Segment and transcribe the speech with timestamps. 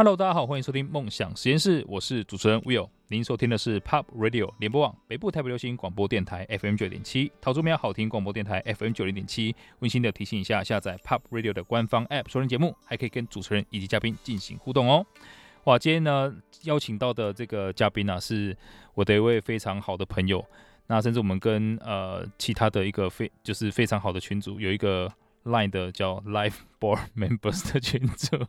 [0.00, 2.88] Hello，大家好，欢迎收听梦想实验室，我是主持人 Will。
[3.08, 9.54] 您收听的是 Pop Radio 联播网北部台北流行广播电台 FM 九点七，桃竹苗好听广播电台 FM 九零点七。
[9.80, 15.04] 温馨的提醒一下，下载 Pop Radio 的官方 App 收听节目，还可以跟主持人以及嘉宾进行互动哦。
[15.64, 18.56] 哇，今天呢邀请到的这个嘉宾呢、是
[18.94, 20.42] 我的一位非常好的朋友。
[20.86, 25.12] 那甚至我们跟呃其他的一个非就是非常好的群组有一个
[25.44, 28.46] Line 的叫 Life Board Members 的群组。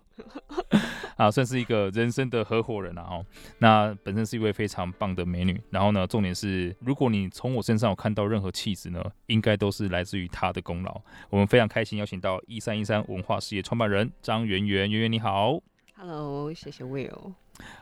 [1.21, 3.05] 啊，算是一个人生的合伙人啊！
[3.07, 3.25] 哦，
[3.59, 5.61] 那本身是一位非常棒的美女。
[5.69, 10.99] 然后呢，重点是，如果你从我身上有看到任何气质呢，应该都是来自于她的功劳。
[11.29, 15.59] 我们非常开心邀请到一三一三文化事业创办人张圆圆，圆圆你好。
[15.95, 17.33] Hello，谢谢 Will。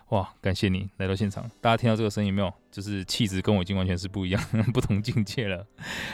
[0.09, 1.49] 哇，感谢你来到现场。
[1.61, 2.53] 大家听到这个声音没有？
[2.69, 4.43] 就是气质跟我已经完全是不一样，
[4.73, 5.65] 不同境界了。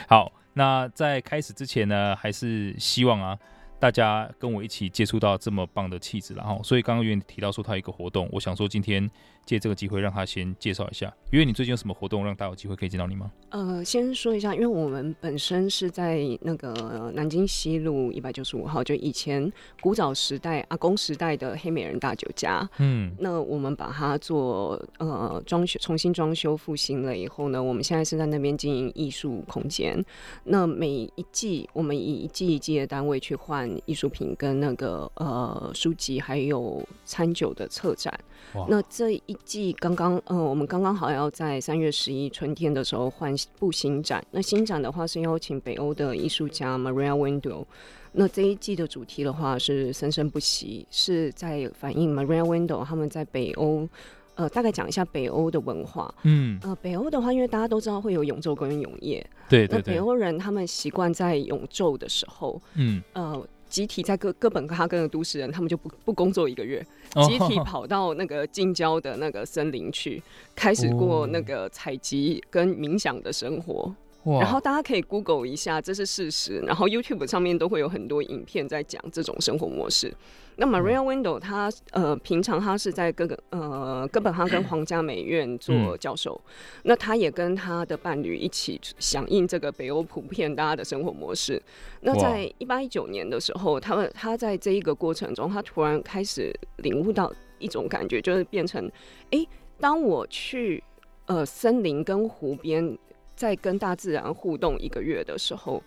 [0.07, 3.35] 好，那在开始之前呢，还是希望啊。
[3.85, 9.07] 大家跟我一起接触到这么棒的气质，然后，所以刚刚圆圆提到说他有一个活动，我想说今天
[9.45, 11.13] 借这个机会让他先介绍一下。
[11.31, 13.31] 因为，你最近有什么活动让大家有机会可以见到你吗？
[13.49, 22.67] 呃，先说一下，因为我们本身是在那个南京西路一百九十五号，就以前古早时代阿公时代的黑美人大酒家。
[22.79, 30.03] 嗯，那我们把它做呃装修，重新装修复兴了以后呢，我们现在是在那边经营艺术空间。
[30.45, 33.74] 那每一季我们以一季一季的单位去换。
[33.85, 38.13] 艺术品跟那个呃书籍还有餐酒的策展，
[38.67, 44.25] 那这一季刚刚呃我们刚刚好要在三月十一春天的时候换布新展。
[44.31, 47.65] 那新展的话是邀请北欧的艺术家 Maria Window。
[48.13, 53.87] 那这一季的主题的话是生生不息，是在反映 Maria Window 他们在北欧。
[54.35, 56.13] 呃，大概讲一下北欧的文化。
[56.23, 59.25] 嗯，呃，北欧的话，因为大家都知道会有永昼跟永夜。
[59.47, 59.93] 对对对。
[59.93, 63.47] 那北欧人他们习惯在永昼的时候，嗯，呃。
[63.75, 66.81] 集体在哥哥本哈根的都市人，他们就不不工作一个月，
[67.27, 70.23] 集体跑到那个近郊的那个森林去，
[70.55, 73.93] 开始过那个采集跟冥想的生活。
[74.25, 76.59] 哇然后大家可以 Google 一下，这是事实。
[76.59, 80.13] 然后 YouTube 上面都会有很多影片在讲这种生活模式。
[80.57, 91.61] 那 Maria Window 他呃平常他是在哥哥呃哥本哈根皇家美院做教授，嗯、那他也跟他的伴侣一起响应这个北欧普遍大家的生活模式。
[92.01, 98.83] 那在一八一九年的时候，他们他在这一个过程中，他突然开始领悟到一种感觉，就是变成
[99.25, 99.49] 哎、欸，
[99.79, 100.81] 当我去
[101.27, 102.97] 呃森林跟湖边。
[103.35, 105.83] 在跟大自然互动一个月的时候，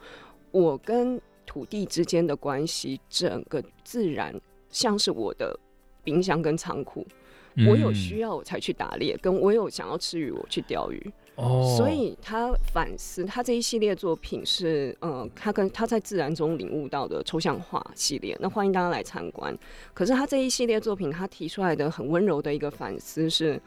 [0.50, 4.38] 我跟土地之间的关系，整个自然
[4.70, 5.58] 像是我的
[6.04, 7.06] 冰箱跟仓库。
[7.54, 11.12] 嗯、我有需要我才去打猎，跟我有想要吃鱼我去钓鱼。
[11.36, 18.36] 哦，所以他反思，他这一系列作品是，呃，他跟他在自然中领悟到的抽象画系列。
[18.40, 19.56] 那欢迎大家来参观。
[19.94, 23.60] 可是他这一系列作品，他提出来的很温柔的一个反思是。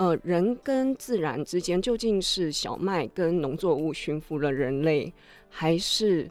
[0.00, 5.12] 呃，人跟自然之间究竟是小麦跟农作物驯服了人类，
[5.50, 6.26] 还是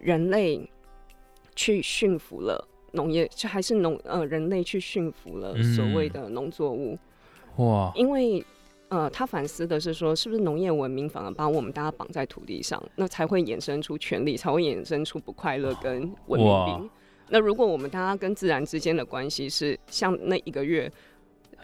[0.00, 0.68] 人类
[1.54, 3.24] 去驯服了农业？
[3.28, 6.98] 就还是农呃人类去驯服了所谓的农作物？
[7.56, 7.92] 嗯、哇！
[7.94, 8.44] 因为
[8.88, 16.90] 呃，他反思的是说，是不是农业文明反而把我们大家绑在土地上，那才会衍生出权力，才会衍生出不快乐跟文明病。
[17.28, 20.90] 那如果我们大家跟自然之间的关系是像那一个月。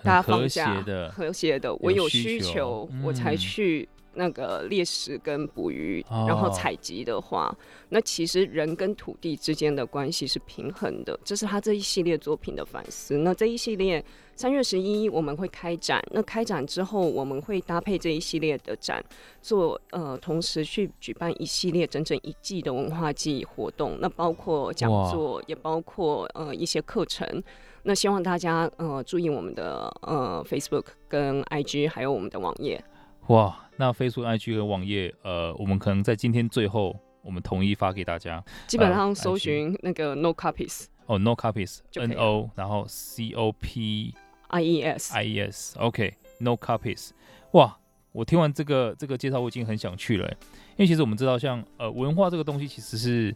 [0.02, 7.56] 大家放假和谐的，我有需求，我才去那个猎食跟捕鱼，嗯、然后采集的话，哦、
[7.90, 13.18] 那其实人跟土地之间的关系是平衡的，这是他这一系列作品的反思。
[13.18, 19.02] 那这一系列三月十一我们会开展，那开展之后我们会搭配这一系列的展，
[19.40, 27.42] 做呃，同时去举办一系列整整一季的文化季活动，那包括讲座，也包括呃一些课程。
[27.82, 32.82] 那希望大家呃注意我们的呃 Facebook 跟 IG，还有我们的网页。
[33.28, 38.42] 哇，那 Facebook、IG 和网页，呃，我们可能在今天最后，我们统一发给大家。
[38.66, 40.86] 基本上搜寻那个 No Copies。
[41.06, 44.14] 哦，No Copies，N O，然后 C O P
[44.48, 47.10] I E S，I E S，OK，No Copies。
[47.52, 47.78] 哇，
[48.12, 50.28] 我听完这个这个介绍，我已经很想去了，
[50.76, 53.34] 因为其实我们知道像，像呃文化这个东西，其实是。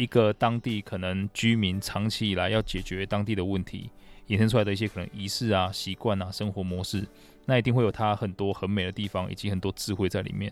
[0.00, 3.90] 一个当地可能居民长期以来要解决当地的问题，
[4.28, 7.06] 衍生出来的一些可能仪式啊、习惯啊、生活模式，
[7.44, 10.50] 那一定会有它很多很美的地方，以及很多智慧在里面。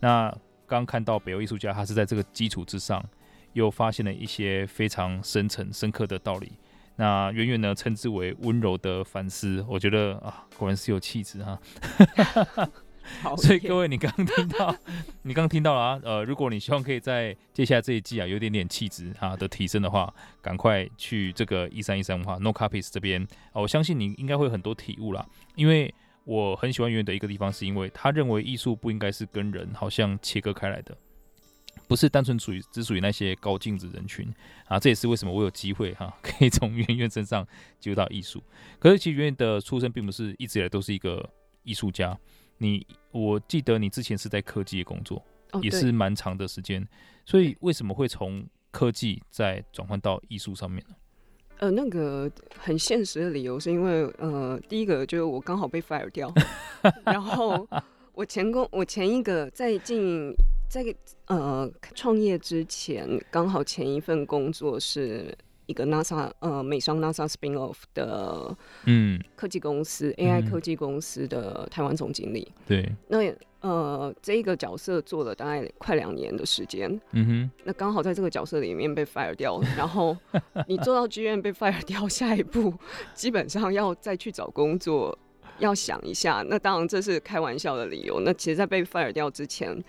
[0.00, 0.34] 那
[0.66, 3.04] 刚看到北欧艺术家，他是在这个基础之上，
[3.52, 6.52] 又发现了一些非常深层、深刻的道理。
[6.96, 9.62] 那远远呢，称之为温柔的反思。
[9.68, 11.60] 我觉得啊，果然是有气质哈。
[13.36, 14.76] 所以各位，你刚刚听到，
[15.22, 16.00] 你刚刚听到了啊。
[16.02, 23.22] 呃，如果你希望可以在接下来这一季啊，有点点气质啊的提升的话，赶快去这个一三一三文化 No Copies 这边
[23.52, 25.26] 啊，我相信你应该会有很多体悟啦。
[25.54, 25.92] 因为
[26.24, 30.96] 我很喜欢圆圆的一个地方，是因为他认为艺术不应该是跟人好像切割开来的。
[31.88, 34.26] 不是单纯属于只属于那些高净值人群
[34.64, 37.46] 啊，这也是为什么我有机会哈、啊， 可以从圆圆身上
[37.78, 38.42] 接触到艺术。
[38.80, 41.28] 可是其实圆圆的出身并不是一直以来都是一个
[41.62, 42.18] 艺术家。
[42.58, 45.22] 你我记得你之前是在科技的工作，
[45.52, 46.86] 哦、也是蛮长的时间。
[47.24, 50.94] 所以为什么会从科技再转换到艺术上面呢？
[51.58, 56.32] 呃，那个很现实的理由是因为呃，第一个就是我刚好被 fire 掉，
[57.04, 57.66] 然后
[58.12, 60.34] 我前工我前一个在进。
[60.68, 60.84] 在
[61.26, 65.32] 呃创业之前，刚好前一份工作是
[65.66, 72.50] 一个 NASA 呃美商 NASA spin off 的嗯科技公司、嗯、AI 科技公司的台湾总经理。
[72.66, 73.18] 对，那
[73.60, 76.88] 呃这一个角色做了大概快两年的时间。
[77.12, 80.16] 嗯哼，那刚好在这个角色里面被 fire 掉， 然后
[80.68, 82.72] 你做到 GM 被 fire 掉， 下一步
[83.14, 85.18] 基本上要再去找工作，
[85.58, 86.44] 要想一下。
[86.48, 88.20] 那当然这是开玩笑的理由。
[88.20, 89.82] 那其实，在被 fire 掉之前。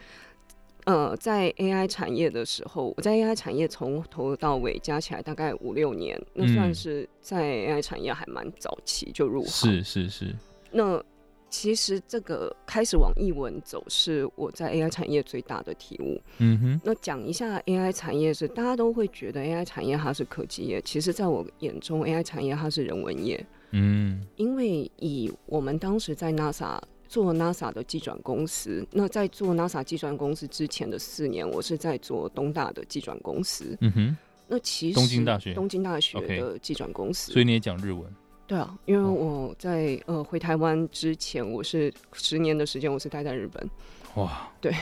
[0.88, 9.84] 呃，在 AI 产业的时候，我在 AI 产业从头到尾加起来大概五六年，那算是在 AI 产业还蛮早期就入行。
[9.84, 10.36] 是是是。
[10.72, 11.04] 那
[11.50, 16.22] 其实这个开始往译文走，是我在 AI 产业最大的体悟。
[16.38, 16.82] 嗯哼。
[16.86, 23.46] 那讲一下 AI 产业是，大家都会觉得 AI 产业它是科技业，其实在我眼中，AI 产业它是人文业。
[23.72, 24.26] 嗯。
[24.38, 26.80] 因为以我们当时在 NASA。
[27.08, 33.78] 做 NASA 的技转公司，那在做 NASA 技转公司之前的四年，我是在做东大的技转公司。
[33.82, 34.18] 嗯哼，
[34.48, 38.04] 那其实东京大学东京大学的技转公司，所以你也讲日文？
[38.46, 43.70] 对啊，因为我在呃回台湾之前，我是十年的时间，我是待在日本。
[44.16, 44.74] 哇，对，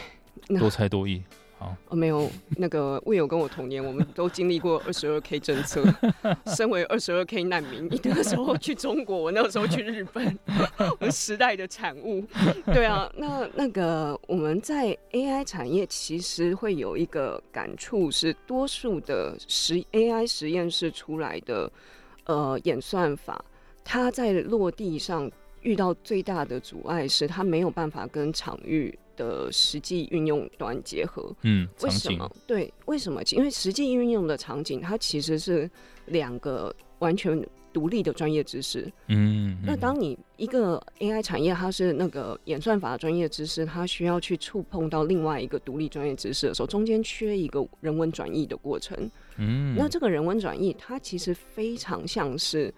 [0.60, 1.24] 多才多艺。
[1.90, 5.84] 哦，没有，那个 Will 跟我同年，我们都经历过二十二 K 政策。
[6.56, 10.38] 身为二十二 K 难民，你那个时候去中国，我那个时候去日本，
[10.78, 12.24] 我们时代的产物。
[12.68, 21.72] 对啊，那那个我们在 AI 产业其实会有一个感触，是多数的实 AI 实验室出来的
[22.26, 23.44] 呃演算法，
[23.84, 25.30] 它在落地上
[25.66, 28.98] 遇到最大的阻碍是它没有办法跟场域。
[29.18, 32.30] 的实际运用端结合，嗯，为什么？
[32.46, 33.24] 对，为什么？
[33.32, 35.72] 因为实际运用的场景，它其实是
[36.08, 37.42] 两个完全
[37.72, 38.92] 独立的专业知识。
[39.08, 49.10] 嗯，那当你一个 AI 产业，它是那个演算法的专业知识，它需要去触碰到另外一个独立专业知识的时候，中间缺一个人文转译的过程。
[49.38, 52.74] 嗯，那这个人文转译，它其实非常像是。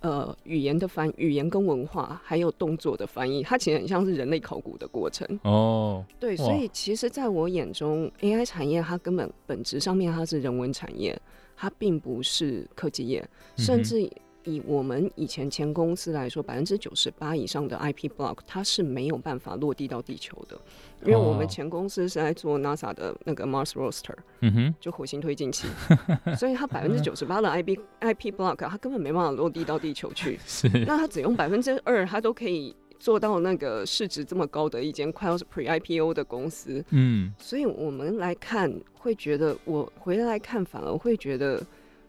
[0.00, 5.26] 呃，语言的翻，语言跟文化，还有动作的翻译，它其实很像是人类考古的过程。
[5.42, 11.20] 哦，对，所以其实在我眼中，AI 产业它根本本质上面它是人文产业，
[11.56, 14.10] 它并不是科技业，甚至。
[14.44, 20.58] 以我们以前前公司来说，百分之九十八以上的 IP block 它是没有办法落地到地球的，
[21.04, 25.68] 因为我们前公司是在做 NASA 的那个 Mars Roster，嗯哼，就火星推进器，
[26.38, 41.62] 所以它百分之九十八的 IP IP block 它根本没办法落地到地球去， 是，那它只用百分之二，它都可以做到那个市值这么高的一间快要是 Pre IPO 的公司，嗯，所以我们来看会觉得，我回来看反而会觉得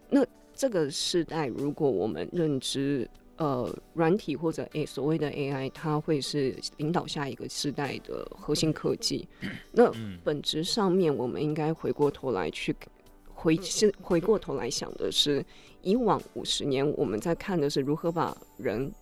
[0.08, 0.24] 那。
[0.54, 9.26] 这个时代，如果我们认知呃软体或者 A 所谓的 AI，它会是领导下一个时代的核心科技。
[9.72, 9.90] 那
[10.22, 12.74] 本质上面，我们应该回过头来去
[13.34, 15.44] 回是回过头来想的是，
[15.82, 18.92] 以往五十年我们在看的是如何把人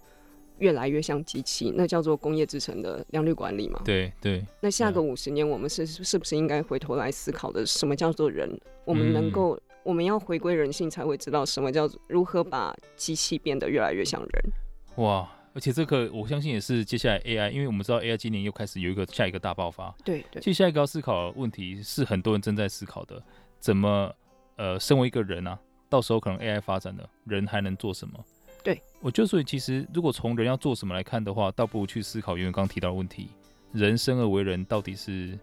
[0.58, 3.82] 越来越像机器，那叫做工业制成的量率管理嘛？
[3.84, 4.46] 对对。
[4.60, 8.58] 那下个五十年，我们是是不是应该回头来思考的什么叫做人？
[8.84, 9.60] 我们能够。
[9.82, 14.52] 我们要回归人性，才会知道什么叫做如何把机器变得越来越像人。
[14.96, 15.28] 哇！
[15.52, 19.92] 而且这个我相信也是接下来 AI，因为我们知道 AI 今年又开始有一个下一个大爆发。
[20.04, 20.40] 对对。
[20.40, 23.20] 其实下一个要思考的问题是很多人正在思考的：
[23.58, 24.14] 怎么
[24.54, 25.58] 呃，身为一个人啊，
[25.88, 28.24] 到时候可能 AI 发展了，人还能做什么？
[28.62, 28.80] 对。
[29.00, 33.30] 我觉得，所以其实如果从人要做什么来看的话，倒不如去思考，因为刚刚提到的问题：
[33.72, 35.36] 人生而为人，到底是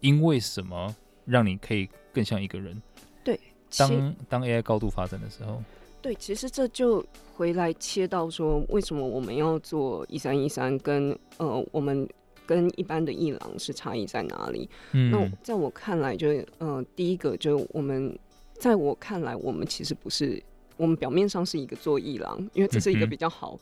[0.00, 2.82] 因为什么让你可以更像一个人？
[3.24, 3.40] 对。
[3.76, 5.62] 当当 AI 高度发展的时候，
[6.02, 7.04] 对，其实这就
[7.34, 12.08] 回来切到说，为什么我们要做一三一三，跟呃，我们
[12.46, 14.68] 跟一般的艺廊是差异在哪里？
[14.92, 18.16] 嗯，那在我看来就，就呃，第一个就我们，
[18.54, 20.40] 在我看来，我们其实不是，
[20.76, 23.58] 我们表面上是一个做艺廊，因为这是一个比较好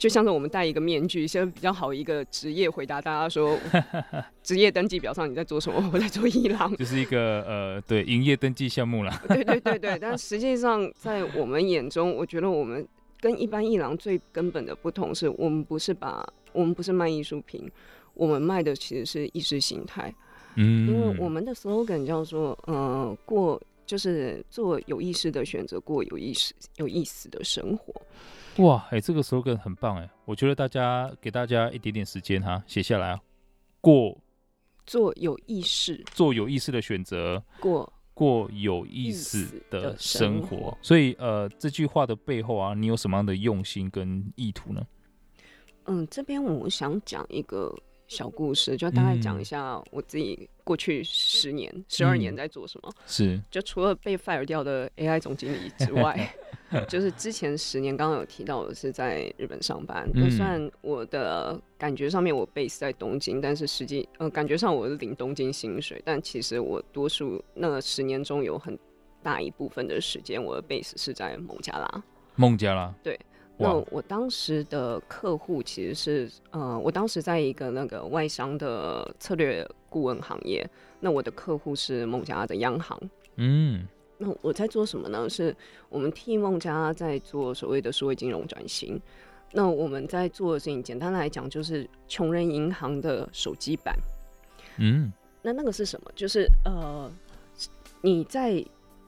[0.00, 3.58] 就像是我们戴一个面具，现在比较好一个职业回答大家说，
[4.42, 5.90] 职业登记表上你在做什么？
[5.92, 9.20] 我在做艺廊，就是一个呃，对，营业登记项目啦。
[9.28, 12.88] 对对对对，但实际上在我们眼中，我觉得我们
[13.20, 17.70] 跟一般艺廊最根本的不同是，我们不是把我们不是卖艺术品，
[18.14, 20.10] 我们卖的其实是意识形态。
[20.54, 23.60] 嗯，因为我们的 slogan 叫做呃，过
[23.90, 27.92] 就是做有意识的选择，过有意识有意思的生活。
[28.58, 33.20] 哇，哎、欸，这个 slogan 很棒哎，我觉得大家给大家一点点时间哈，写下来啊，
[33.80, 34.16] 过
[34.86, 40.48] 做有意识，做有意识的选择，过过有意思的生活。
[40.48, 40.78] 生活。
[40.80, 44.86] 所以呃，这句话的背后啊，你有什么样的用心跟意图呢？
[45.86, 47.76] 嗯，这边我想讲一个。
[48.10, 52.92] 小故事，就大概讲一下我自己过去十年、十二、嗯、年在做什么。
[53.06, 56.34] 是，就除了被 fire 掉的 AI 总经理之外，
[56.88, 60.10] 就是之前十年刚刚有提到的是在日本上班。
[60.28, 68.76] 虽然我的感觉上面我 base 在东京，但是实际呃感觉上我是领东京薪水，但其实我多数那十年中有很
[69.22, 72.04] 大一部分的时间，我的 base 是在孟加拉。
[72.34, 73.16] 孟加拉，对。
[73.60, 80.68] 那我当时的客户其实是，呃，我当时在一个那个外商的策略顾问行业。
[80.98, 82.98] 那我的客户是孟加拉的央行。
[83.36, 83.86] 嗯，
[84.18, 85.28] 那我在做什么呢？
[85.28, 85.54] 是
[85.88, 89.00] 我们替孟加拉在做所谓的数位金融转型。
[89.52, 93.96] 那我们在做的事情，简单来讲就是穷人银行的手机版。
[94.78, 95.10] 嗯，
[95.42, 96.12] 那那个是什么？
[96.14, 97.10] 就是呃，
[98.02, 98.64] 你在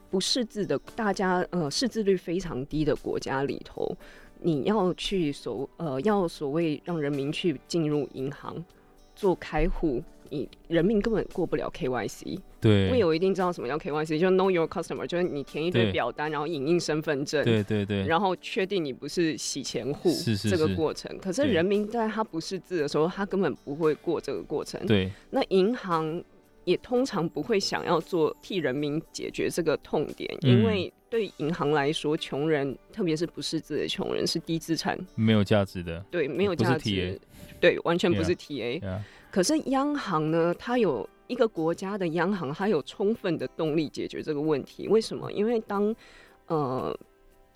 [0.09, 3.95] 不识字的大家，呃，识字率非常低的国家里头。
[4.43, 8.63] 你要去所呃，要所谓让人民去进入银行
[9.15, 12.39] 做开户，你人民根本过不了 KYC。
[12.59, 21.11] 对，我有一定知道什么叫 KYC，就 Know Your Customer，就是你填一堆表单，然后影印身份证，对对对，然后确定你不是洗钱户，是是这个过程。
[21.11, 24.85] 是是是，可是人民在他不识字的时候，他根本不会过这个过程。
[24.85, 26.23] 对，那银行
[26.65, 30.91] 也通常不会想要做替人民解决这个痛点，嗯、因为。
[31.13, 36.03] 对银行来说，穷人特别是不识字的穷人是低资产，没有价值的。
[36.09, 37.21] 对，没有价值。
[37.61, 38.79] 对，完全不是 TA。
[38.79, 38.81] Yeah.
[38.81, 38.99] Yeah.
[39.29, 44.87] 可是央行呢，它有一个国家的央行，它有充分的动力解决这个问题。
[44.87, 45.31] 为什么？
[45.31, 45.95] 因为当
[46.47, 46.97] 呃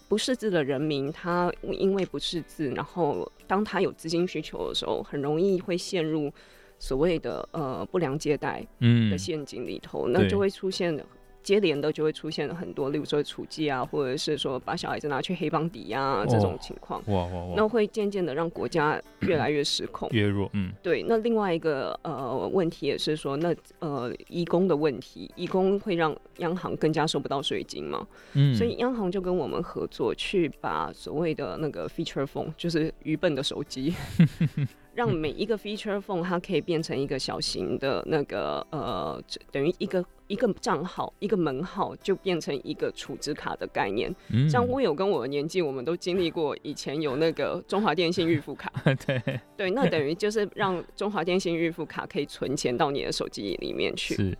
[0.07, 6.31] 不识字的人民，他因为不识字，然后当他有资金需求的时候，很容易会陷入
[6.79, 8.65] 所谓的呃不良借贷
[9.11, 10.97] 的陷阱里头，嗯、那就会出现。
[11.43, 17.01] 接连的就会出现很多，例如说储蓄啊，或者是说把小孩子拿去黑帮抵押、啊、这种情况。
[17.07, 17.53] 哇哇哇！
[17.55, 20.49] 那会渐渐的让国家 越来越失控，越弱。
[20.51, 21.05] 嗯，对。
[21.07, 28.05] 那另外一个呃问题也是说，那呃移工的问题，移工会让央行更加收不到税金嘛？
[28.33, 28.53] 嗯。
[28.53, 33.93] 所以央行就跟我们合作，去把所谓的那个 feature phone，就是愚笨的手机。
[34.97, 44.11] 让每一个 feature phone 它可以变成一个小型的那个呃，等于一个一个账号一个门号就变成一个储值卡的概念。
[44.33, 48.73] 嗯、像我有跟我的年纪，我们都经历过以前有那个中华电信预付卡。
[49.05, 49.21] 对
[49.55, 54.15] 对，那等于就是让中华电信预付卡可以存钱到你的手机里面去。
[54.15, 54.35] 是。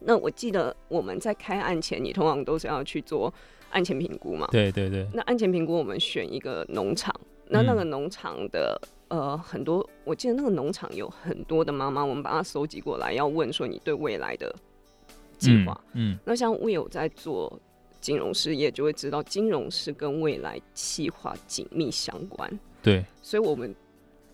[0.00, 3.32] 那我记得我们在开案前，你通常都是要去做
[3.70, 4.46] 案前评估嘛？
[4.52, 5.08] 对对对。
[5.14, 8.78] 那案前评估，我们选一个农场，那那个农场的。
[9.08, 14.54] 嗯呃，很多，我记得那个农场有很多的妈妈，我们把它收集过来，要问说你对未来的
[15.38, 15.80] 计划。
[15.92, 17.58] 嗯，嗯，那像我有在做
[18.00, 22.60] 金融事业，就会知道金融是跟未来计划紧密相关。
[22.82, 23.74] 对，所以我们。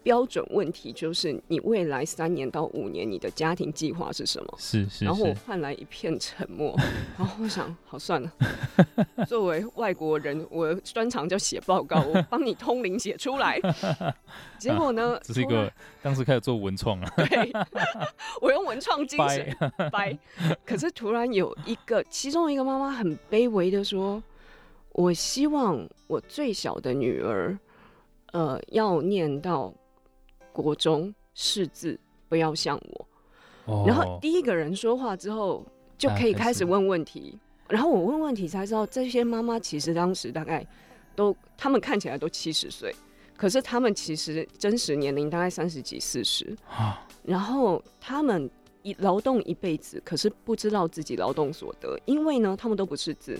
[0.04, 4.54] 标准问题就是你未来三年到五年你的家庭计划是什么？
[4.58, 5.04] 是是。
[5.04, 6.76] 然后我换来一片沉默，
[7.16, 8.30] 然后我想，好算了。
[9.26, 13.58] 作为外国人，我专长叫写报告，我帮你通灵写出来。
[14.61, 15.18] 结果呢？
[15.23, 17.11] 这是一个当时开始做文创啊。
[17.16, 17.50] 对，
[18.42, 19.56] 我用文创精神
[19.90, 20.16] 掰。
[20.66, 24.23] 可是突然有一个，其中一个妈妈很卑微的说
[24.92, 27.58] ：“我希望我最小的女儿，
[28.32, 29.73] 呃，要念到。”
[30.54, 33.06] 国中识字不要像我，
[33.64, 35.66] 哦、然后第一个人说话之后
[35.99, 37.37] 就可以开始问问题，
[37.68, 40.64] 然后我问问题才知道，这些妈妈其实当时大概
[41.16, 42.94] 都，他们看起来都七十岁，
[43.37, 48.49] 可是他们其实真实年龄大概三十几四十，啊、然后他们
[48.82, 53.37] 一劳动一辈子，可是不知道自己劳动所得，因为呢，他们都不识字，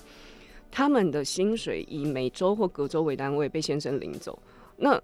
[0.71, 4.37] 他们的薪水以每周或隔周为单位被先生领走，
[4.77, 5.01] 那。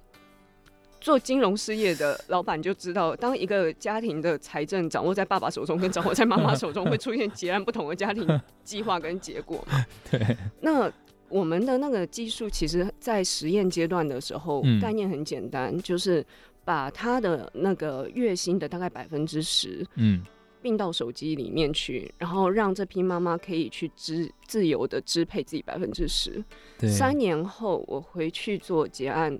[1.00, 9.84] 做金融事业的老板就知道，当一个家庭的财政掌握在爸爸手中，跟掌握在妈妈手中，会出现截然不同的家庭计划跟结果嘛。
[10.10, 10.36] 对。
[10.60, 10.92] 那
[11.28, 16.24] 我们的那个技术，其实在实验阶段的时候，嗯、概念很简单，就是
[16.64, 20.22] 把他的那个月薪的大概百分之十，嗯，
[20.60, 26.44] 并到手机里面去，然后让这批妈妈可以去支自由的支配自己百分之十。
[26.88, 29.38] 三年后，我回去做结案，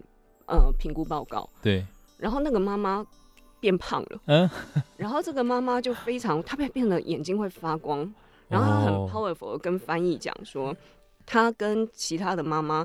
[0.50, 1.49] 呃，评估报告。
[1.62, 1.85] 对。
[2.19, 3.07] 然后那个妈妈
[3.61, 4.50] 变胖了，嗯，
[4.99, 8.00] 然后这个妈妈就非常，她变变得眼睛会发光，
[8.49, 10.76] 然后她很 powerful 跟翻译讲说。
[11.26, 12.85] 她跟其他的妈妈，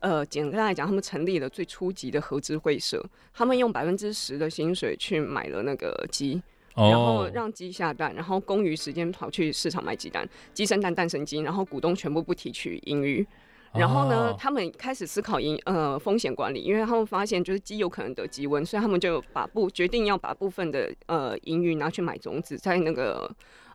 [0.00, 3.00] 呃，简单来讲，他们成立了最初级的合资会社。
[3.32, 6.42] 他们用百分之十的薪水去买了那个鸡，
[6.74, 13.24] 然后让鸡下蛋，然后公余时间跑去市场卖鸡蛋，鸡生蛋，蛋生鸡，然后股东全部不提取盈余。
[13.74, 23.30] 然后呢，他们开始思考营呃风险管理，因为他们发现就是鸡有可能得鸡瘟，所以他们就把部决定要把部分的呃盈余拿去买种子，在那个。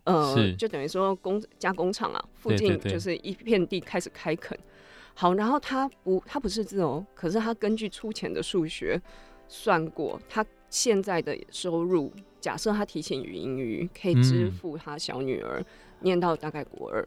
[0.05, 4.57] 呃，就等于说工加工厂啊，附近就是一片地开始开垦。
[4.57, 5.13] 对对对。
[5.13, 8.99] 好，然后他不，他不是字哦，可是他根据粗浅的数学
[9.47, 15.63] 算过，他现在的收入，假设他提前盈余可以支付他小女儿
[15.99, 17.05] 念到大概国二。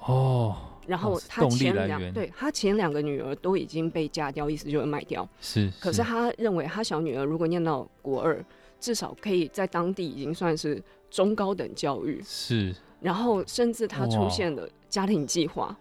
[0.00, 0.56] 哦。
[0.86, 5.28] 然后他前两，对他前两个女儿都已经被嫁掉，意思就是卖掉。
[5.40, 5.70] 是。
[5.80, 8.42] 可是他认为他小女儿如果念到国二，
[8.80, 10.82] 至少可以在当地已经算是。
[11.10, 15.74] 中高等教育是，然后甚至他出现了家庭计划，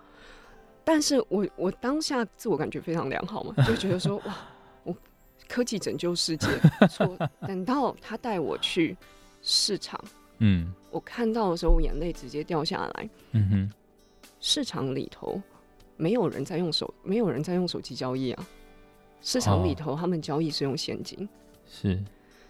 [0.85, 4.37] 但是我我当下自我感觉非常良好嘛，就觉得说 哇，
[4.85, 4.95] 我
[5.49, 6.47] 科技拯救世界。
[6.87, 7.13] 错，
[7.45, 8.95] 等到他带我去
[9.41, 10.01] 市场，
[10.37, 13.09] 嗯，我看到的时候，我眼泪直接掉下来。
[13.33, 13.71] 嗯哼，
[14.39, 15.41] 市场里头
[15.95, 18.47] 没有人在用手，没有人在用手机交易啊。
[19.21, 21.27] 市场里头他们交易是用现金，
[21.65, 22.03] 是，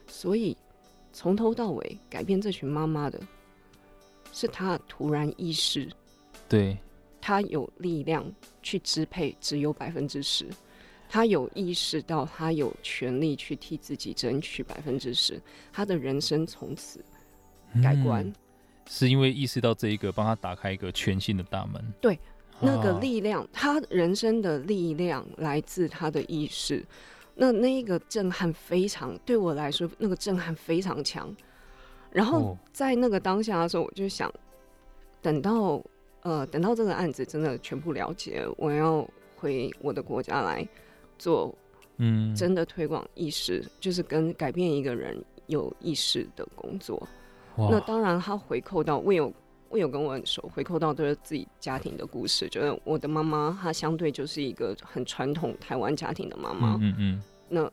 [0.08, 0.56] 所以。
[1.14, 3.20] 从头到尾改变这群妈妈的，
[4.32, 5.90] 是她突然意识，
[6.48, 6.78] 对，
[7.20, 10.48] 她有力量去支配只有百分之十，
[11.10, 15.42] 他有意识到他有权利去替自己争取百分之十，
[15.72, 17.04] 他的人生从此
[17.82, 18.34] 改观，嗯，
[18.88, 22.18] 是因为意识到这一个帮他打开一个全新的大门，对，
[22.60, 26.84] 那个力量，他人生的力量来自他的意识。
[27.36, 31.32] 那那一个震撼非常，对我来说，那个震撼非常强。
[32.12, 34.34] 然后在那个当下的时候，我就想，
[35.22, 35.80] 等到
[36.22, 40.68] 呃，等到这个案子真的全部了结，我要回我的国家来
[41.20, 41.54] 做，
[41.98, 47.08] 嗯，真的推广意识，嗯、就是跟改变一个人有意识的工作。
[47.58, 49.34] 那当然，他回扣到我有
[49.70, 52.48] 我有跟我很熟，回扣到都是自己家庭的故事。
[52.48, 56.78] 就是我的妈妈，她相对就是一个很传统台湾家庭的妈妈。
[56.80, 57.24] 嗯嗯。
[57.50, 57.70] 那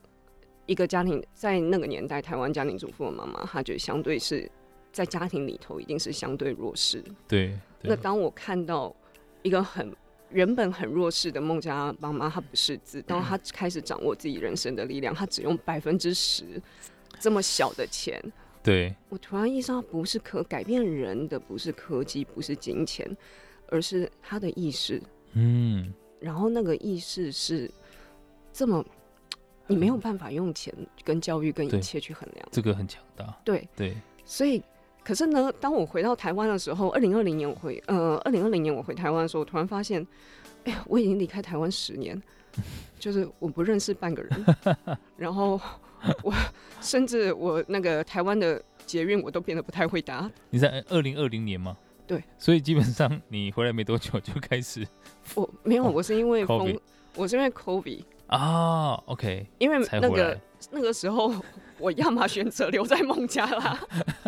[0.65, 4.49] 一个家庭在那个年代，台湾家庭主妇的妈妈，她就相对是
[4.91, 7.03] 在家庭里头一定是相对弱势。
[7.27, 7.57] 对。
[7.81, 8.93] 那当我看到
[9.43, 9.95] 一个很
[10.31, 16.43] 原本很弱势的孟加拉妈妈，她不识字，当她开始掌握自己人生的力量，她只用百分之十
[17.19, 18.21] 这么小的钱。
[18.65, 23.07] 对，我突然意识到，不是可改变人的，不是科技，不是金钱，
[23.67, 24.99] 而是他的意识。
[25.33, 27.69] 嗯，然后那个意识是
[28.51, 28.83] 这么，
[29.67, 30.73] 你没有办法用钱
[31.03, 32.47] 跟教育跟一切去衡量。
[32.51, 33.37] 这个很强大。
[33.45, 34.63] 对对，所以，
[35.03, 40.05] 可是呢，当我回到台湾的时候，二零二零年我回，呃，二零二零年我回台湾的时候，我突然发现，
[40.63, 42.19] 哎呀，我已经离开台湾十年，
[42.97, 44.45] 就是我不认识半个人，
[45.15, 45.61] 然后。
[46.23, 46.33] 我
[46.81, 50.29] 甚至我那个台湾的捷运我都变得不太会搭。
[50.49, 51.75] 你在二零二零年吗？
[52.07, 54.87] 对，所以基本上你回来没多久就开始。
[55.33, 56.79] 我没有，我是因为风，
[57.15, 61.33] 我是因为 COVID 啊，OK，因为那个那个时候
[61.79, 63.79] 我要么选择留在孟加拉，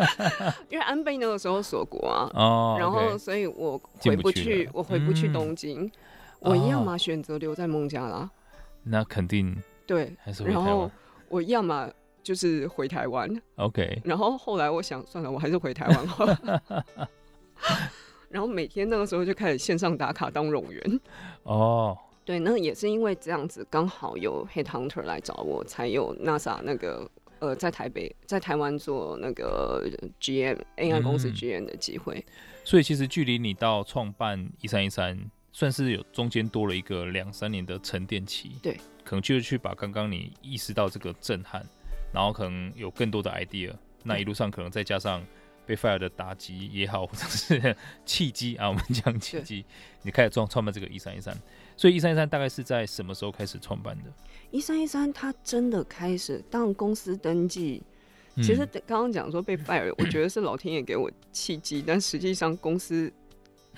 [0.68, 5.88] 因为安倍那个时候锁国啊，哦，然后所以我回不去，我回不去东京，
[6.40, 8.28] 我要么选择留在孟加拉，
[8.82, 10.90] 那肯定对，还是然后。
[11.28, 11.90] 我要么
[12.22, 14.00] 就是回台湾，OK。
[14.04, 16.62] 然后后来我想，算了，我还是回台湾好了。
[18.28, 21.00] 然后每天那个时候就开始线上打卡当冗员。
[21.44, 29.88] 哦，对，那也是因为这样子，刚好有 Headhunter 来找我，才有 NASA 那个呃，在台北、在台湾做那个
[30.20, 32.22] GM AI 公司 GM 的机会。
[32.26, 32.32] 嗯。
[32.64, 35.18] 所以其实距离你到创办一三一三，
[35.52, 38.52] 算是有中间多了一个两三年的沉淀期。
[38.62, 38.76] 对。
[39.04, 41.64] 可能就是去把刚刚你意识到这个震撼，
[42.12, 43.72] 然后可能有更多的 idea，
[44.04, 45.24] 那一路上可能再加上
[45.64, 49.64] 被 fire 的打击也好，或者是 契机啊，我们讲契机，
[50.02, 51.34] 你开始创创办这个一三一三。
[51.74, 54.12] 所以一三一三大概是在什么时候开始创办的？
[54.50, 57.82] 一三一三，它真的开始当公司登记，
[58.36, 63.10] 其实刚刚讲说被 fire，我觉得是老天爷给我契机，但实际上公司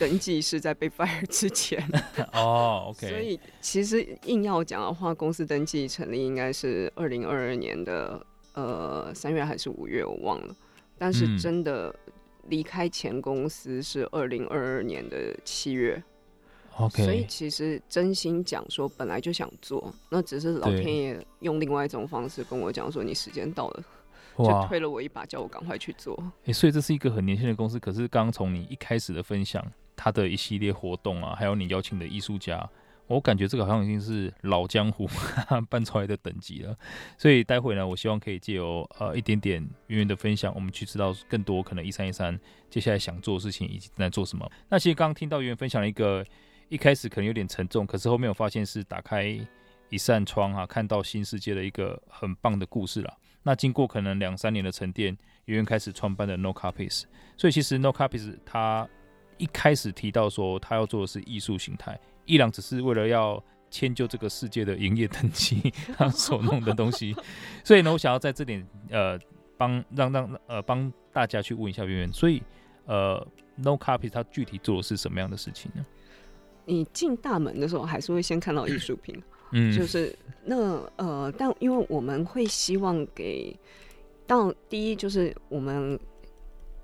[0.01, 1.79] 登记是在被 fire 之前。
[2.33, 2.93] 哦。
[2.99, 10.57] 所以其实硬要讲的话，公司登记成立应该是二零二二年的呃三月还是五月，我忘了。
[10.99, 11.95] 但是真的
[12.49, 16.03] 离开前公司是二零二二年的七月。
[16.77, 23.85] OK，所以其实真心讲说，本来就想做，那只是老天爷用另外一种方式跟我讲说，你时间到了，
[24.39, 26.17] 就推了我一把，叫我赶快去做。
[26.43, 29.63] 哎、欸，所以这是一个很年轻的公司，可是刚从你一开始的分享，
[30.01, 32.67] 他的一系列活动啊，还有你邀请的艺术家，
[33.07, 35.07] 我感觉这个好像已经是老江湖
[35.69, 36.75] 搬出来的等级了。
[37.19, 42.39] 所以待会呢，我希望可以借由呃一点点圆圆的分享，我们去知道更多可能一三一三
[42.71, 44.51] 接下来想做的事情以及正在做什么。
[44.71, 46.25] 那其实刚刚听到圆圆分享了一个。
[46.71, 49.25] 一开始可能有点沉重，可是后面我发现是打开
[49.89, 53.13] 一扇窗、啊，看到新世界的一个很棒的故事了。
[53.43, 55.09] 那经过可能两三年的沉淀，
[55.47, 57.07] 圆圆开始创办的 No Copies。
[57.37, 58.89] 所以其实 No Copies 它
[59.41, 67.17] 一开始提到说他要做的是艺术形态，伊朗只是为了要迁就这个世界的营业等级他所弄的东西。
[67.65, 69.19] 所以呢，我想要在这点呃
[69.57, 72.43] 帮让让呃帮大家去问一下圆圆，所以
[72.85, 73.27] 呃
[73.57, 75.85] No Copies 他具体做的是什么样的事情呢？
[76.67, 79.21] 你进大门的时候，还是会先看到艺术品，
[79.53, 80.57] 嗯，就是那
[80.97, 83.59] 呃，但因为我们会希望给，
[84.27, 85.99] 到第一就是我们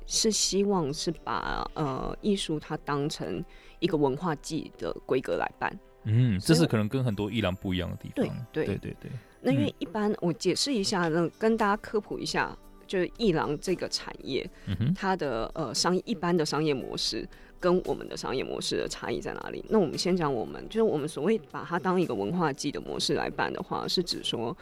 [0.07, 3.45] 是希望是把呃艺术它当成
[3.81, 9.11] 一个文化祭的规格来办，嗯，这是可能跟很多艺廊不一样的地方，对对对对对。
[9.43, 17.29] 那因为一般我解释一下，那跟大家科普一下，就是艺廊这个产业，嗯，它的呃商一般的商业模式。
[17.59, 19.65] 跟我们的商业模式的差异在哪里？
[19.71, 24.55] 那我们先讲，我们就是我们所谓把它当一个文化祭的模式来办的话，是指说，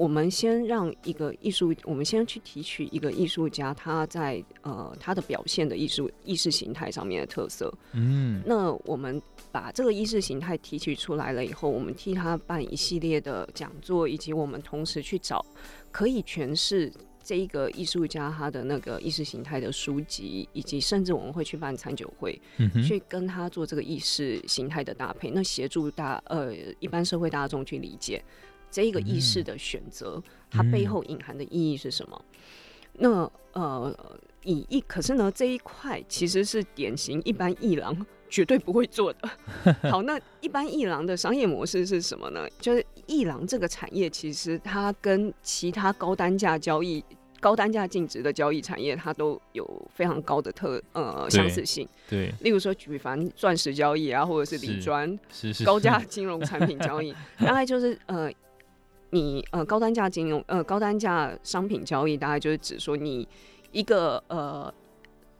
[0.00, 7.70] 我们先让一个艺术，我们先去提取一个艺术家他在呃他的表现的艺术意识形态上面的特色。
[7.92, 9.20] 嗯，那我们
[9.52, 15.44] 把这个意识形态提取出来了以后，我们替他办一系列的讲座，以及我们同时去找
[15.92, 16.90] 可以诠释。
[17.22, 28.24] 这一个艺术家他的那个意识形态的书籍，以及甚至我们会去办餐酒会，嗯、去跟他做这个意识形态的搭配，那协助大呃一般社会大众去理解
[28.70, 32.24] 这一个意识的选择，嗯，它背后隐含的意义是什么？
[32.94, 33.94] 那呃
[34.44, 39.28] 以一可是呢这一块其实是典型一般艺廊绝对不会做的。
[39.90, 42.46] 好，那一般艺廊的商业模式是什么呢？
[42.58, 47.04] 就是艺廊这个产业其实它跟其他高单价交易。
[47.42, 51.88] 高单价净值的交易产业，它都有非常高的特呃相似性。
[52.06, 55.18] 对，例如说举凡钻石交易啊，或者是理专，
[55.64, 58.30] 高价金融产品交易， 大概就是呃，
[59.10, 63.26] 你呃高单价金融呃高单价商品交易，大概就是指说你
[63.72, 64.72] 一个呃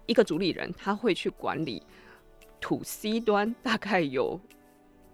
[0.06, 1.82] 一个主理人，他会去管理
[2.60, 4.40] to C 端大概有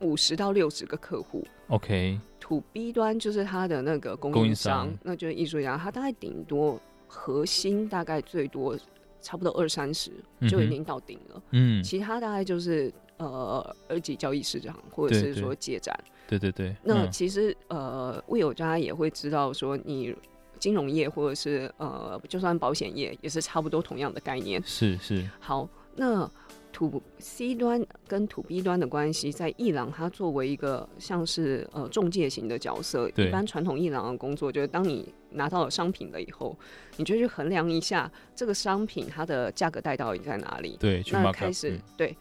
[0.01, 1.47] 五十到六十个客户。
[1.69, 2.19] OK。
[2.39, 8.79] to B 端就是他的那个供应商，应商那就是艺术家，他大概顶多核心大概最多
[9.21, 10.13] 差不多二三十
[10.49, 11.43] 就已经到顶了。
[11.51, 15.99] 嗯，其他大概就是呃二级交易市场或者是说借展。
[16.27, 16.75] 对对对。
[16.83, 20.15] 那其实呃，Will 家也会知道说，你
[20.59, 24.63] 金融业或者是呃，就算保险业也是差不多同样的概念。
[24.65, 25.29] 是是。
[25.41, 26.31] 好，那。
[26.73, 36.55] to C 端跟 to B 端的关系，在伊朗它作为一个像是呃中介型的角色，一般传统伊朗的工作就是，当你拿到了商品了以后，
[36.99, 40.77] 你就去衡量一下这个商品它的价格带到底在哪里。
[40.79, 42.15] 对，那开始、嗯、对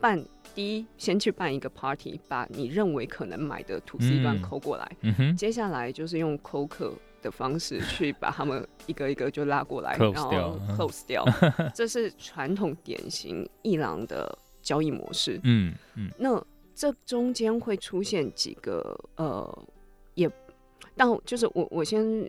[0.00, 0.20] 办
[0.54, 4.90] 第一，先去办一个 party，把你认为可能买的 to C 端抠过来、
[5.36, 6.92] 接下来就是用抠客。
[7.22, 11.24] 的方式去把他们一个一个就拉过来，然后 close 掉，
[11.72, 15.38] 这是传统典型伊朗的交易模式。
[15.44, 19.66] 嗯嗯，那这中间会出现几个呃，
[20.16, 20.28] 也，
[20.96, 22.28] 但就是我我先。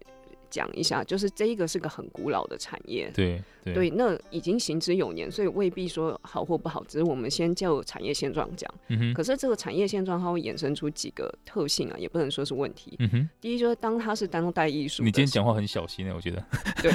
[0.53, 8.71] 讲一下，就是这一个是个很古老的产业，对对，对，那已经行之有年，所以未必说好或不好，只是我们先就产业现状讲。
[9.15, 12.95] 可是这个产业现状它会衍生出几个特性啊，也不能说是问题。
[12.99, 13.29] 嗯哼。
[13.41, 16.45] 第一就是当它是当代艺术，你今天讲话很小心呢、欸，我觉得。
[16.83, 16.91] 对。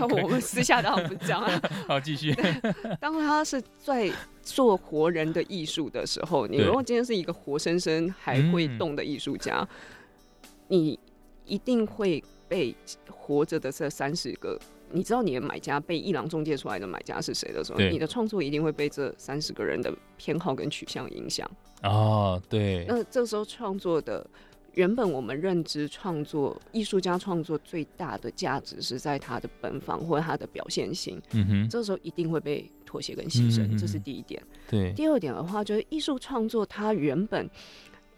[0.24, 1.60] 我们私下当然不讲啊。
[1.86, 2.34] 好，继续。
[2.98, 9.68] 当他是在做活人的艺术的时候，你如果今天是一个活生生还会动的艺术家、嗯，
[10.68, 10.98] 你
[11.44, 12.24] 一定会。
[12.52, 12.76] 被
[13.08, 14.58] 活着的这三十个，
[14.90, 21.50] 你知道你的买家被一朗中介出来的买家是谁的时候，你的创作一定会被这三十个人的偏好跟取向影响。
[21.82, 22.84] 哦，对。
[22.86, 24.28] 那这时候创作的
[24.74, 31.18] 原本我们认知创作艺术家创作最大的价值是在他的本访或者他的表现性。
[31.30, 31.68] 嗯哼。
[31.70, 34.42] 这时候一定会被妥协跟牺牲，嗯、这是第一点。
[34.68, 37.48] 对，第二点的话，就是艺术创作它原本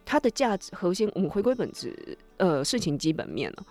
[0.04, 3.66] 它的价值核心，我们回归本质，呃，事情基本面了，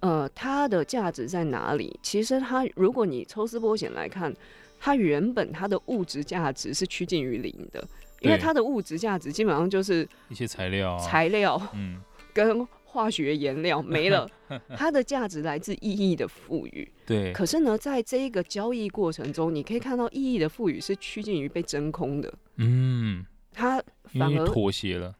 [0.00, 1.98] 呃，它的价值在哪里？
[2.02, 4.34] 其实它，如果你抽丝剥茧来看，
[4.78, 7.82] 它原本它的物质价值是趋近于零的，
[8.20, 12.00] 因为它的物质价值基本上就是一些材料、啊，材料，嗯，
[12.32, 12.66] 跟。
[12.88, 14.26] 化学颜料没了，
[14.74, 16.90] 它的价值来自意义的赋予。
[17.04, 22.32] 对，可是呢，在这一个交易过程中，你可以看到意义的赋予是趋近于被真空的。
[22.56, 23.82] 嗯，它
[24.18, 25.14] 反而妥协了。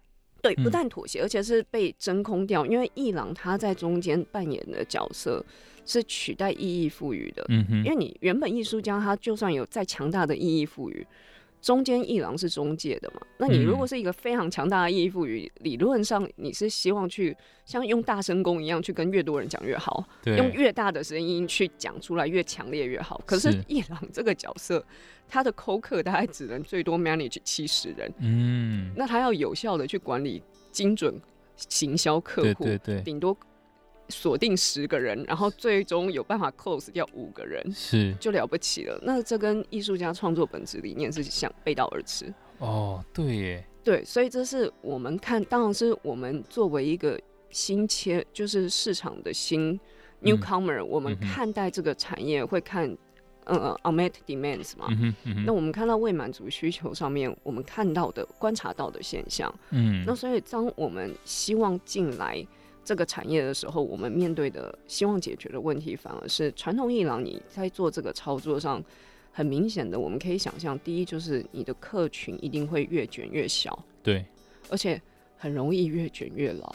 [0.55, 2.65] 对，不但妥协，而且是被真空掉。
[2.67, 5.45] 因为伊朗他在中间扮演的角色
[5.85, 7.45] 是取代意义赋予的。
[7.49, 11.07] 嗯哼，因为你原本艺术家他就算有再强大的意义赋予。
[11.67, 13.21] 中间一郎是中介的嘛？
[13.39, 23.21] 那你如果是一个非常强大的意义赋予，嗯、理论上你是希望去像用大声公一样去跟越多人讲越好，用越大的声音去讲出来越强烈越好。
[23.27, 24.81] 可是一郎这个角色，
[25.27, 31.21] 他的扣客大概只能最多 manage 七十人，嗯，那他要有效的去管理精准
[31.57, 33.37] 行销客户，对对对，顶多。
[34.09, 38.99] 锁定十个人，然后最终有办法 close 掉五个人，是就了不起了。
[39.03, 42.33] 那这跟艺术家创作本质理念是想背道而驰。
[42.59, 49.79] 哦，对耶，对，所以这是我们看，当然是我们作为一个新切，就是市场的新
[50.23, 52.97] newcomer，、嗯、我们看待这个产业会看，
[53.45, 54.87] 呃，unmet demands 嘛。
[54.91, 59.53] 嗯嗯、那我们看到未满足需求上面，我们看到的、观察到的现象。
[59.71, 60.05] 嗯。
[60.07, 62.47] 那所以当我们希望进来。
[62.87, 67.23] 这个产业的时候，我们面对的希望解决的问题，反而是传统艺廊。
[67.23, 68.81] 你在做这个操作上，
[69.33, 74.25] 很明显的，我们可以想象，第一就是你的客群一定会越卷越小，对，
[74.71, 75.03] 而且
[75.37, 76.73] 很容易越卷越老，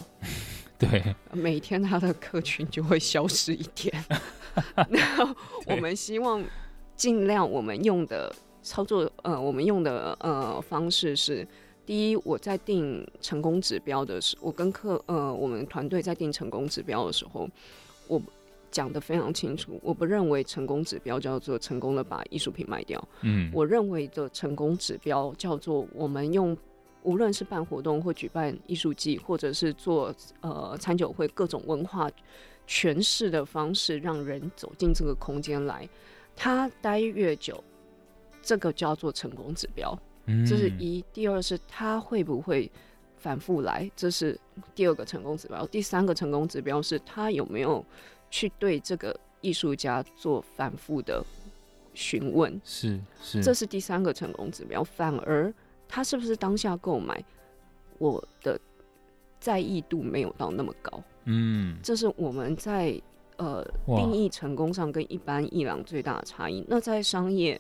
[0.78, 4.04] 对，每天他的客群就会消失一点。
[4.90, 5.34] 那
[5.66, 6.44] 我们希望
[6.98, 11.48] 尽量我们用的操作，呃，我们用的呃方式是。
[11.92, 17.50] 第一，我在定成功指标的时候，我跟客呃，我们团队在定成功指标的时候，
[18.08, 18.22] 我
[18.72, 19.78] 讲得非常清楚。
[19.84, 23.06] 我不认为成功指标叫做成功的把艺术品卖掉。
[23.24, 26.58] 嗯，我认为的成功指标叫做我们用
[27.04, 32.10] 无论是办活动或举办艺术季，或者是做呃餐酒会各种文化
[32.66, 35.90] 诠释的方式，让人走进这个空间来，
[36.38, 37.62] 他待越久，
[38.42, 39.94] 这个叫做成功指标。
[40.48, 42.72] 这是一，第二是他会不会
[43.18, 44.40] 反复来，这是
[44.74, 45.66] 第二个成功指标。
[45.68, 47.84] 第三个成功指标是他有没有
[48.30, 51.26] 去对这个艺术家做反复的
[51.94, 54.84] 询问，是是，这是第三个成功指标。
[54.84, 55.54] 反而
[55.88, 57.22] 他是不是当下购买，
[57.98, 58.60] 我的
[59.40, 61.04] 在意度没有到那么高。
[61.26, 63.00] 嗯，这是我们在
[63.38, 66.64] 呃定义成功上跟一般伊朗最大的差异。
[66.68, 67.60] 那在商业。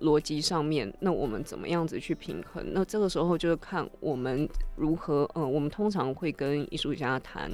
[0.00, 2.64] 逻辑上面，那我们怎么样子去平衡？
[2.72, 7.50] 那这个时候就是看我们如何，呃，我们通常会跟艺术家谈，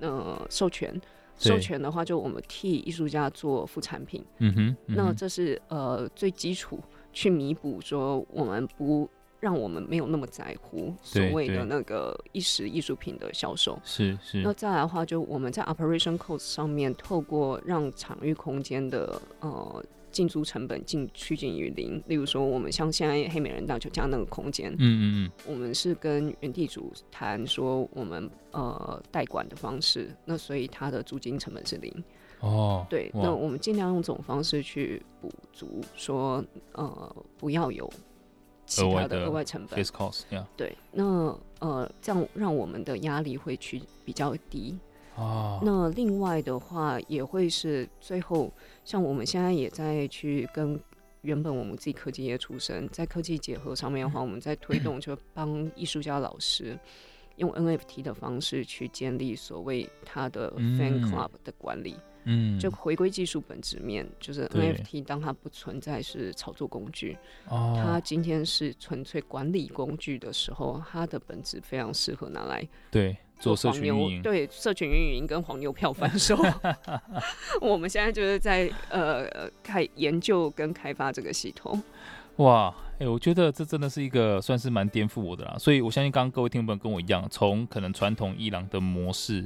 [0.00, 1.00] 呃，授权。
[1.38, 4.24] 授权的话，就我们替艺术家做副产品。
[4.38, 4.66] 嗯哼。
[4.68, 6.80] 嗯哼，那这是呃最基础，
[7.12, 9.06] 去弥补说我们不
[9.38, 13.78] 让我们没有那么在乎所谓的那个一时艺术品的销售。
[13.84, 14.40] 是是。
[14.40, 19.84] 那再来的话，就我们在 operation cost 上面，透过让场域空间的呃。
[20.16, 31.92] 进租成本近趋近于零，例如说，我们像现在黑美人大酒家那个空间，嗯嗯嗯，我们是跟原地主谈说，我们呃代管的方式，那所以它的租金成本是零。
[32.40, 37.86] 哦，对，那我们尽量用这种方式去补足，说呃不要有
[38.64, 39.76] 其他的额外成本。
[40.56, 44.78] 对，那呃这样让我们的压力会去比较低。
[45.16, 48.52] 哦，那另外的话也会是最后，
[48.84, 50.78] 像我们现在也在去跟
[51.22, 56.78] 原本我们自己科技业出身，在科技结合上面的话，我们在推动就帮艺术家老师
[57.36, 61.96] 用 NFT 的方式去建立所谓他的 fan club 的管理。
[62.28, 76.36] 嗯，就回归技术本质面，就是 NFT 当它不存在是炒作工具，它今天是纯粹管理工具的时候，它的本质非常适合拿来对做社群运营，对社群运营跟黄牛票贩售。
[77.60, 81.82] 我们现在就是在呃开研究跟开发这个系统。
[82.36, 89.44] 哇，哎、欸，我觉得这真的是一个算是蛮颠覆我的啦，所以我相信刚刚各位听众跟我一样，从可能传统伊朗的模式。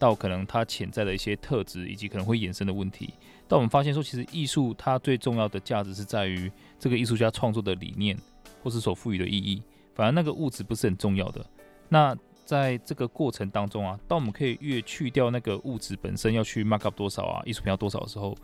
[0.00, 3.12] 到可能它潜在的一些特质，以及可能会衍生的问题，
[3.48, 6.48] 但我们发现说，其实艺术它最重要的价值是在于
[6.78, 8.16] 这个艺术家创作的理念，
[8.62, 9.60] 或是所赋予的意义。
[9.96, 11.44] 反而那个物质不是很重要的。
[11.88, 12.16] 那
[12.48, 18.34] 在这个过程当中啊，当我们可以越去掉那个物质本身要去 mark up 多少啊，艺术品要多少的时候，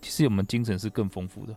[0.00, 1.54] 其实我们精神是更丰富的。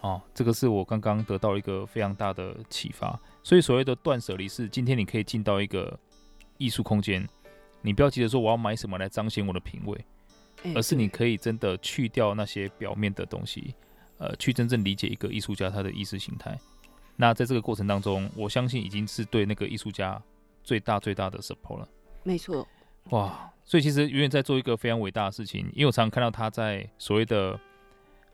[0.00, 3.20] 哦，这个是我刚刚得到一个非常大的启发。
[3.42, 6.00] 所以所谓的断舍离是，今天你可以进到一个
[6.56, 7.28] 艺术空间，
[7.82, 10.02] 你不要急着说我要买什么来彰显我的品味，
[10.74, 13.74] 而是你可以真的去掉那些表面的东西，
[14.16, 16.58] 呃，去真正理解一个艺术家他的意识形态。
[17.14, 20.18] 那在这个过程当中，我相信已经是对那个艺术家
[20.66, 21.88] 最大最大的 support 了。
[22.24, 22.66] 没错，
[23.10, 23.52] 哇！
[23.64, 27.58] 所以其实远远在做一个非常伟大的事情，因为我常常看到他在所谓的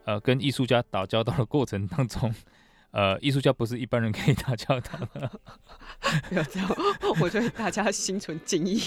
[0.05, 2.35] 呃跟艺术家打交道的过程当中，
[2.92, 5.31] 呃，艺术家不是一般人可以打交道的。
[6.31, 6.68] 不要这样，
[7.21, 8.81] 我对大家心存敬意。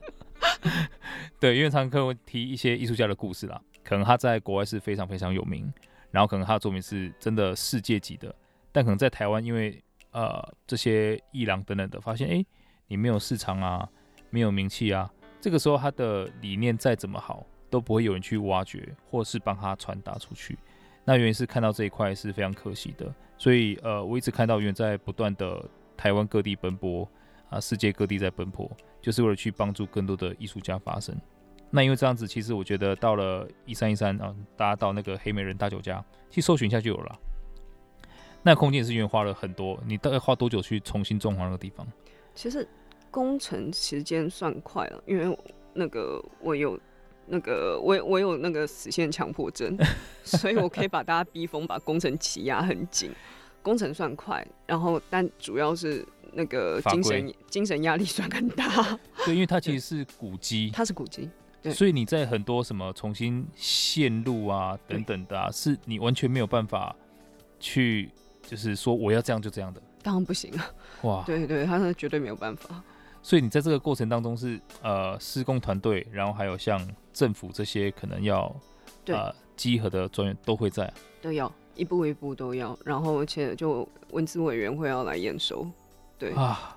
[1.40, 5.72] 对，因为常常跟我提一些艺术家的故事啦，可能他在国外是非常非常有名，
[6.10, 8.34] 然后可能他的作品是真的世界级的，
[8.70, 9.82] 但可能在台湾，因为
[10.12, 12.44] 呃这些艺廊等等的，发现哎，
[12.86, 13.88] 你没有市场啊，
[14.30, 15.10] 没有名气啊。
[15.40, 20.56] 这个时候，他的理念再怎么好，都不会有人去挖掘，或是帮他传达出去。
[21.04, 23.12] 那原因是看到这一块是非常可惜的。
[23.36, 27.08] 所以，呃，我一直看到远在不断的台湾各地奔波
[27.50, 28.70] 啊，世界各地在奔波，
[29.00, 31.12] 就是为了去帮助更多的艺术家发声。
[31.70, 37.18] 那因为这样子，其实我觉得到了一三一三啊，大家到那个黑美人大酒家去搜寻一下就有了。
[38.42, 41.86] 那空间也是因为花了很多，你大概花多久去重新装潢那个地方？
[42.34, 42.68] 其实。
[43.10, 45.38] 工程时间算快了，因为
[45.74, 46.80] 那个我有
[47.26, 49.76] 那个我我有那个实现强迫症，
[50.24, 53.12] 所以我可以把大家逼疯，把工程挤压很紧。
[53.60, 56.02] 工程算快，然后但主要是
[56.32, 58.98] 那个精神精神压力算很大。
[59.26, 61.28] 对，因为它 其实是古迹，它是古迹，
[61.70, 66.96] 所以你在很多什么重新线路啊等等的啊，是你完全没有办法
[67.60, 68.10] 去，
[68.42, 70.70] 就是说我要这样就这样的，当然不行啊！
[71.02, 72.82] 哇，对对，他是绝对没有办法。
[73.22, 78.54] 所以你在这个过程当中是呃施工团队，然后还有像政府这些可能要
[79.04, 79.14] 对。
[79.14, 85.70] 呃集合的专员都会在，都要一步一步都要，然后而且就文字委员会要来验收，
[86.18, 86.32] 对。
[86.32, 86.76] 啊，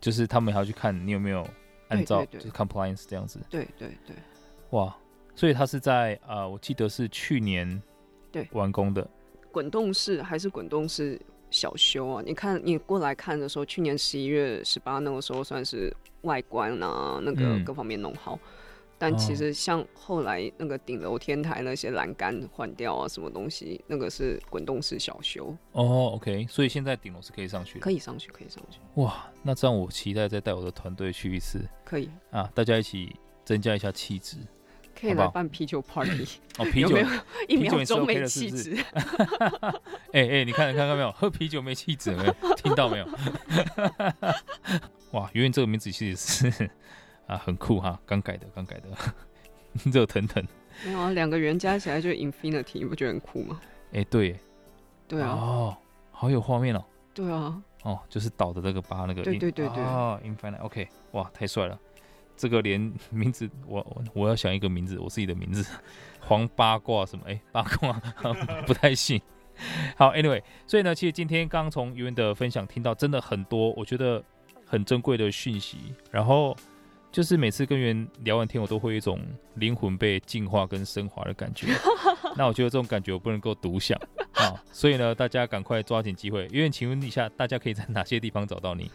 [0.00, 1.46] 就是他们还要去看你有没有
[1.88, 4.16] 按照就是 compliance 这样子，对对对，对，
[4.70, 4.96] 哇，
[5.34, 7.82] 所以他是在呃我记得是去年
[8.30, 8.48] 对。
[8.52, 9.06] 完工的
[9.56, 11.18] 滚动式还是滚动式？
[11.48, 15.90] 小修啊，你看你过来看的时候，去年十一月十八那个时候算是
[16.22, 18.34] 外观啊，那个各方面弄好。
[18.34, 18.40] 嗯、
[18.98, 25.56] 但其实像后来那个顶楼天台那些栏杆换掉啊，什么东西，那个是滚动式小修。
[25.72, 28.78] 哦，OK，所以现在顶楼是可以上去，可以上去，可以上去。
[29.00, 31.66] 哇，那这样我期待再带我的团队去一次。
[31.84, 33.14] 可以啊，大家一起
[33.44, 34.36] 增加一下气质。
[34.98, 36.26] 可以来办啤酒 party
[36.58, 36.96] 哦，啤酒
[37.48, 38.76] 一秒钟没气质？
[40.12, 41.12] 哎哎，你看看到没有？
[41.12, 43.06] 喝啤酒没气质，没有 听到没有？
[45.12, 46.70] 哇，圆圆这个名字其实是
[47.26, 48.88] 啊，很酷哈，刚改的，刚改的，
[49.90, 50.44] 热腾腾。
[50.84, 53.60] 没有啊，两个圆加起来就 infinity，你不觉得很酷吗？
[53.92, 54.38] 哎，对，
[55.06, 55.76] 对啊，哦，
[56.10, 56.84] 好有画面哦。
[57.14, 61.78] 对啊，哦，就是倒的那个八那个，对对对对，哦，infinity，OK，哇，太帅了。
[62.36, 65.64] 这个连名字，我我我要想一个名字，我自己的名字，
[66.20, 67.24] 黄八卦什么？
[67.26, 67.92] 哎，八卦
[68.66, 69.20] 不太信。
[69.96, 74.22] 好，Anyway，所以呢，其实今天刚刚从圆圆的分享听到，真的很多，我觉得
[74.66, 75.78] 很珍贵的讯息。
[76.10, 76.54] 然后
[77.10, 79.18] 就是每次跟圆圆聊完天，我都会有一种
[79.54, 81.68] 灵魂被净化跟升华的感觉。
[82.36, 83.98] 那我觉得这种感觉我不能够独享
[84.34, 86.40] 啊，所以呢，大家赶快抓紧机会。
[86.52, 88.90] 圆圆，请问一下，大家可以在哪些地方找到你？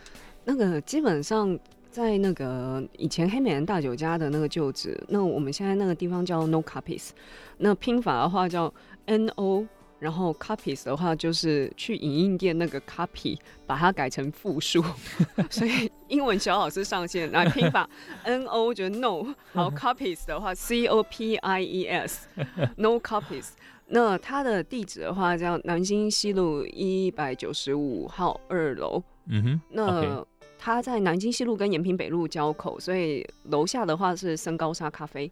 [0.45, 1.58] 那个基本上。
[1.91, 7.10] 在那个以前黑美人大酒家的那个旧址，那我们现在那个地方叫 No Copies，
[7.58, 8.73] 那拼法的话叫
[9.08, 9.67] N O，
[9.99, 14.82] 然后 Copies 的话就是去影印店那个 copy，把它改成复数，
[15.51, 17.89] 所以英文小老师上线来拼法
[18.23, 23.49] N O 就 No，好 Copies 的话 C O P I E S，No Copies，
[23.88, 30.25] 那它的地址的话叫南京西路一百九十五号二楼，嗯哼，那。
[30.63, 35.30] 它在南京西路跟延平北路交口，所以楼下的话是深高沙咖啡。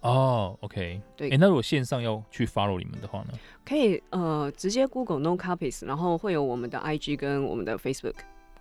[0.00, 1.28] 哦，OK，对。
[1.28, 3.34] 哎、欸，那如果线上要去 follow 你们的话呢？
[3.62, 8.14] 可以，呃，直接 Google No Copies，然后会有我们的 IG 跟我们的 Facebook。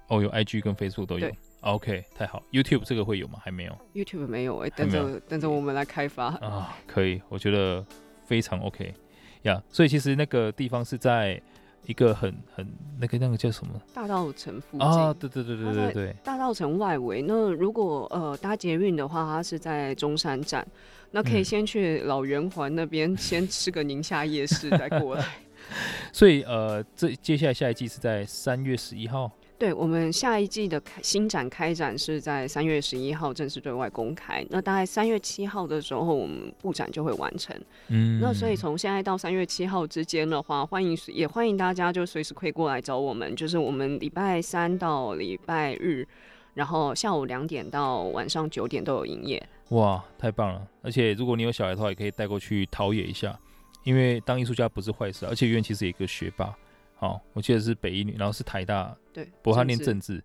[0.09, 1.31] 哦，有 IG 跟 Facebook 都有。
[1.61, 2.43] OK，太好。
[2.51, 3.39] YouTube 这个会有吗？
[3.41, 3.77] 还没有。
[3.93, 6.77] YouTube 没有，哎、欸，等着等着我们来开发啊。
[6.85, 7.85] 可以，我觉得
[8.25, 8.93] 非常 OK
[9.43, 9.55] 呀。
[9.55, 11.41] Yeah, 所以其实那个地方是在。
[11.89, 12.67] 一个很很
[12.99, 13.81] 那个那个叫什么？
[13.95, 17.23] 大道城附近啊，对对对对对对，大道城外围。
[17.23, 20.63] 那如果呃搭捷运的话，它是在中山站，
[21.09, 25.25] 那可以先去老圆环那边 先吃个宁夏夜市再过来。
[26.13, 29.31] 所以呃，这接下来下一季是在三月十一号。
[29.59, 37.53] 对，我们下一季的开新展开展是在三月十一号正式对外公开，那大概三月七号的时候，我们布展就会完成。
[37.89, 46.07] 嗯，那所以从现在到三月七号之间的话，欢迎也欢迎大家就随时可以过来找我们，就是我们礼拜三到礼拜日，
[46.53, 49.45] 然后下午两点到晚上九点都有营业。
[49.71, 50.65] 哇，太棒了！
[50.81, 53.37] 而且如果你有小孩的话，也可以带过去陶冶一下，
[53.83, 56.55] 因为当艺术家不是坏事，而且圆圆其实也一个学霸。
[56.95, 58.93] 好，我记得是北一女，然后是台大，
[59.23, 60.23] 对，不过他念政治，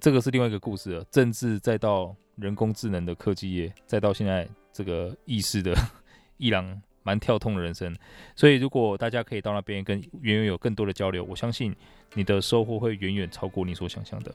[0.00, 1.04] 这个是另外一个故事了。
[1.10, 5.74] 政治再到人工智能的科技业，再到现在这个意识的
[6.38, 7.94] 伊朗，蛮跳痛的人生。
[8.34, 11.74] 所以如果大家可以到那边跟圆圆有更多的交流，我相信
[12.14, 14.34] 你的收获会远远超过你所想象的。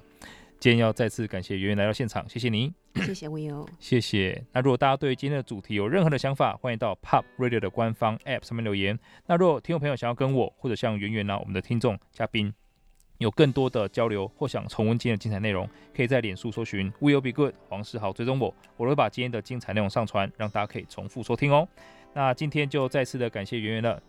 [0.60, 4.44] 今天要再次感谢圆圆来到现场，谢谢您，谢谢 Will，谢谢。
[4.52, 8.98] 那如果大家对今天的主题有任何的想法，欢迎到 Pop Radio 的官方 App 上面留言。
[9.28, 12.52] 那如果听众朋友想要跟我或者像圆圆呢，我们的听众嘉宾
[13.18, 21.68] 有更多的交流，或想重温今天的精彩内容，可以在脸书搜寻 Will Be Good 黄世豪追踪我，我会把今天的精彩内容上传，让大家可以重复收听哦。
[22.14, 24.02] 那今天就再次的感谢圆圆了，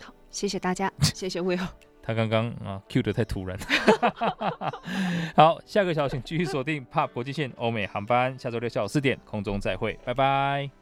[0.00, 1.66] 好，谢谢大家，谢谢 Will。
[2.02, 3.58] 他刚刚啊，Q 的太突然。
[5.36, 10.79] 好，下个小时请继续锁定 POP 国际线欧美航班，下周六下午四点空中再会，拜拜。